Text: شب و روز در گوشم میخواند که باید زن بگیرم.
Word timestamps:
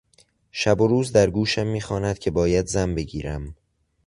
شب 0.51 0.81
و 0.81 0.87
روز 0.87 1.11
در 1.11 1.29
گوشم 1.29 1.67
میخواند 1.67 2.19
که 2.19 2.31
باید 2.31 2.67
زن 2.67 2.95
بگیرم. 2.95 3.55